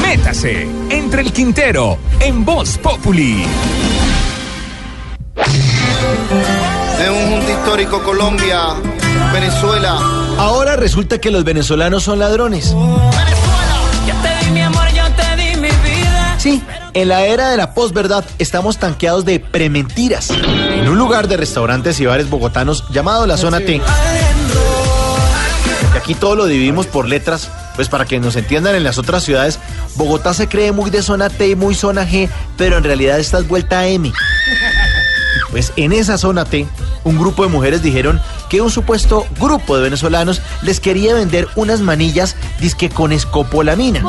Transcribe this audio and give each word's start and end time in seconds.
Métase 0.00 0.68
entre 0.90 1.22
el 1.22 1.32
Quintero 1.32 1.98
en 2.20 2.44
Voz 2.44 2.78
Populi. 2.78 3.44
De 6.98 7.10
un 7.10 7.30
junto 7.30 7.50
histórico 7.50 8.02
Colombia, 8.02 8.74
Venezuela. 9.32 9.98
Ahora 10.38 10.76
resulta 10.76 11.18
que 11.18 11.30
los 11.30 11.44
venezolanos 11.44 12.04
son 12.04 12.18
ladrones. 12.18 12.74
Yo 14.06 14.14
te 14.22 14.44
di 14.44 14.50
mi 14.52 14.60
amor, 14.60 14.88
yo 14.94 15.04
te 15.12 15.36
di 15.36 15.56
mi 15.56 15.68
vida. 15.68 16.36
Sí, 16.38 16.62
en 16.94 17.08
la 17.08 17.24
era 17.26 17.50
de 17.50 17.56
la 17.56 17.74
posverdad 17.74 18.24
estamos 18.38 18.78
tanqueados 18.78 19.24
de 19.24 19.40
prementiras. 19.40 20.30
En 20.30 20.88
un 20.88 20.98
lugar 20.98 21.28
de 21.28 21.36
restaurantes 21.36 21.98
y 22.00 22.06
bares 22.06 22.28
bogotanos 22.28 22.84
llamado 22.90 23.26
la 23.26 23.36
Zona 23.36 23.60
T. 23.60 23.80
Aquí 26.02 26.16
todo 26.16 26.34
lo 26.34 26.46
dividimos 26.46 26.88
por 26.88 27.08
letras, 27.08 27.48
pues 27.76 27.88
para 27.88 28.06
que 28.06 28.18
nos 28.18 28.34
entiendan 28.34 28.74
en 28.74 28.82
las 28.82 28.98
otras 28.98 29.22
ciudades, 29.22 29.60
Bogotá 29.94 30.34
se 30.34 30.48
cree 30.48 30.72
muy 30.72 30.90
de 30.90 31.00
zona 31.00 31.30
T 31.30 31.50
y 31.50 31.54
muy 31.54 31.76
zona 31.76 32.04
G, 32.04 32.28
pero 32.56 32.76
en 32.76 32.82
realidad 32.82 33.20
está 33.20 33.40
vuelta 33.42 33.78
a 33.78 33.86
M. 33.86 34.12
Pues 35.52 35.72
en 35.76 35.92
esa 35.92 36.18
zona 36.18 36.44
T, 36.44 36.66
un 37.04 37.20
grupo 37.20 37.44
de 37.44 37.50
mujeres 37.50 37.84
dijeron 37.84 38.20
que 38.50 38.60
un 38.60 38.72
supuesto 38.72 39.28
grupo 39.38 39.76
de 39.76 39.84
venezolanos 39.84 40.42
les 40.62 40.80
quería 40.80 41.14
vender 41.14 41.46
unas 41.54 41.78
manillas 41.78 42.34
disque 42.58 42.90
con 42.90 43.12
escopolamina. 43.12 44.00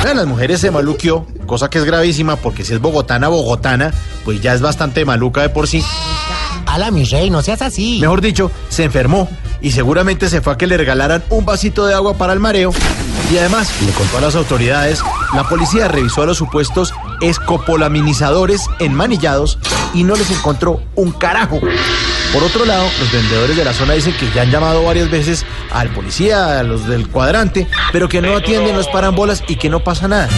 Una 0.00 0.08
de 0.08 0.14
las 0.14 0.26
mujeres 0.26 0.60
se 0.60 0.72
maluqueó, 0.72 1.24
cosa 1.46 1.70
que 1.70 1.78
es 1.78 1.84
gravísima 1.84 2.34
porque 2.34 2.64
si 2.64 2.72
es 2.72 2.80
bogotana, 2.80 3.28
bogotana, 3.28 3.94
pues 4.24 4.40
ya 4.40 4.54
es 4.54 4.60
bastante 4.60 5.04
maluca 5.04 5.42
de 5.42 5.50
por 5.50 5.68
sí. 5.68 5.84
Ala, 6.66 6.90
mi 6.90 7.04
rey, 7.04 7.30
no 7.30 7.42
seas 7.42 7.62
así. 7.62 7.98
Mejor 8.00 8.20
dicho, 8.20 8.50
se 8.68 8.84
enfermó 8.84 9.28
y 9.60 9.70
seguramente 9.70 10.28
se 10.28 10.40
fue 10.40 10.52
a 10.52 10.58
que 10.58 10.66
le 10.66 10.76
regalaran 10.76 11.24
un 11.30 11.44
vasito 11.44 11.86
de 11.86 11.94
agua 11.94 12.14
para 12.14 12.32
el 12.32 12.40
mareo. 12.40 12.72
Y 13.32 13.38
además, 13.38 13.70
le 13.84 13.92
contó 13.92 14.18
a 14.18 14.20
las 14.20 14.36
autoridades, 14.36 15.02
la 15.34 15.48
policía 15.48 15.88
revisó 15.88 16.22
a 16.22 16.26
los 16.26 16.38
supuestos 16.38 16.92
escopolaminizadores 17.20 18.66
enmanillados 18.78 19.58
y 19.94 20.04
no 20.04 20.14
les 20.14 20.30
encontró 20.30 20.82
un 20.94 21.10
carajo. 21.12 21.58
Por 22.32 22.42
otro 22.42 22.64
lado, 22.64 22.86
los 23.00 23.12
vendedores 23.12 23.56
de 23.56 23.64
la 23.64 23.72
zona 23.72 23.94
dicen 23.94 24.14
que 24.18 24.30
ya 24.30 24.42
han 24.42 24.50
llamado 24.50 24.84
varias 24.84 25.10
veces 25.10 25.44
al 25.72 25.88
policía, 25.88 26.60
a 26.60 26.62
los 26.62 26.86
del 26.86 27.08
cuadrante, 27.08 27.66
pero 27.92 28.08
que 28.08 28.20
no 28.20 28.36
atienden, 28.36 28.76
no 28.76 28.82
paran 28.92 29.16
bolas 29.16 29.42
y 29.48 29.56
que 29.56 29.68
no 29.68 29.80
pasa 29.80 30.06
nada. 30.06 30.28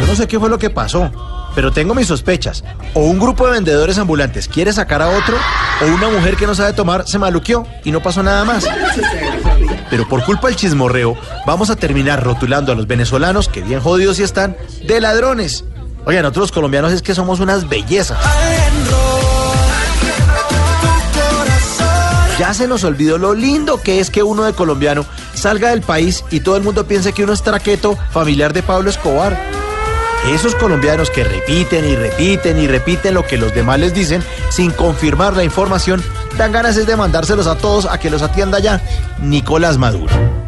Yo 0.00 0.06
no 0.06 0.14
sé 0.16 0.26
qué 0.26 0.40
fue 0.40 0.48
lo 0.48 0.58
que 0.58 0.70
pasó, 0.70 1.10
pero 1.54 1.72
tengo 1.72 1.94
mis 1.94 2.06
sospechas. 2.06 2.64
O 2.94 3.00
un 3.00 3.18
grupo 3.18 3.46
de 3.46 3.52
vendedores 3.52 3.98
ambulantes 3.98 4.48
quiere 4.48 4.72
sacar 4.72 5.02
a 5.02 5.08
otro, 5.08 5.36
o 5.82 5.86
una 5.94 6.08
mujer 6.08 6.36
que 6.36 6.46
no 6.46 6.54
sabe 6.54 6.72
tomar 6.72 7.06
se 7.06 7.18
maluqueó 7.18 7.66
y 7.84 7.90
no 7.90 8.00
pasó 8.00 8.22
nada 8.22 8.44
más. 8.44 8.64
Pero 9.90 10.08
por 10.08 10.24
culpa 10.24 10.48
del 10.48 10.56
chismorreo, 10.56 11.16
vamos 11.46 11.70
a 11.70 11.76
terminar 11.76 12.22
rotulando 12.22 12.72
a 12.72 12.74
los 12.74 12.86
venezolanos, 12.86 13.48
que 13.48 13.60
bien 13.60 13.80
jodidos 13.80 14.18
y 14.18 14.22
están, 14.22 14.56
de 14.86 15.00
ladrones. 15.00 15.64
Oigan, 16.04 16.22
nosotros 16.22 16.44
los 16.44 16.52
colombianos 16.52 16.92
es 16.92 17.02
que 17.02 17.14
somos 17.14 17.40
unas 17.40 17.68
bellezas. 17.68 18.18
Ya 22.38 22.54
se 22.54 22.66
nos 22.66 22.82
olvidó 22.82 23.18
lo 23.18 23.34
lindo 23.34 23.80
que 23.80 24.00
es 24.00 24.10
que 24.10 24.22
uno 24.22 24.42
de 24.44 24.52
colombiano 24.52 25.04
salga 25.34 25.70
del 25.70 25.82
país 25.82 26.24
y 26.30 26.40
todo 26.40 26.56
el 26.56 26.62
mundo 26.62 26.86
piense 26.86 27.12
que 27.12 27.22
uno 27.22 27.32
es 27.32 27.42
traqueto 27.42 27.96
familiar 28.10 28.52
de 28.52 28.62
Pablo 28.62 28.90
Escobar. 28.90 29.61
Esos 30.30 30.54
colombianos 30.54 31.10
que 31.10 31.24
repiten 31.24 31.84
y 31.84 31.96
repiten 31.96 32.58
y 32.58 32.66
repiten 32.66 33.14
lo 33.14 33.26
que 33.26 33.36
los 33.36 33.54
demás 33.54 33.80
les 33.80 33.92
dicen 33.92 34.22
sin 34.50 34.70
confirmar 34.70 35.36
la 35.36 35.44
información, 35.44 36.02
dan 36.38 36.52
ganas 36.52 36.76
es 36.76 36.86
de 36.86 36.96
mandárselos 36.96 37.46
a 37.46 37.58
todos 37.58 37.86
a 37.86 37.98
que 37.98 38.10
los 38.10 38.22
atienda 38.22 38.60
ya 38.60 38.80
Nicolás 39.20 39.78
Maduro. 39.78 40.41